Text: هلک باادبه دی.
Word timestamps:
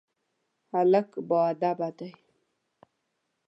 هلک 0.73 1.09
باادبه 1.29 1.89
دی. 1.97 2.11